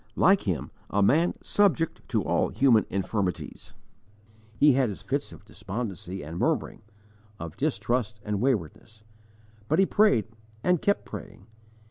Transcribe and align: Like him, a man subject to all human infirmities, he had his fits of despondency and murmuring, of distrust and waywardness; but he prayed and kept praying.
Like 0.15 0.47
him, 0.47 0.71
a 0.89 1.03
man 1.03 1.35
subject 1.43 2.01
to 2.09 2.23
all 2.23 2.49
human 2.49 2.87
infirmities, 2.89 3.75
he 4.57 4.73
had 4.73 4.89
his 4.89 5.03
fits 5.03 5.31
of 5.31 5.45
despondency 5.45 6.23
and 6.23 6.39
murmuring, 6.39 6.81
of 7.39 7.55
distrust 7.55 8.19
and 8.25 8.41
waywardness; 8.41 9.03
but 9.67 9.77
he 9.77 9.85
prayed 9.85 10.25
and 10.63 10.81
kept 10.81 11.05
praying. 11.05 11.45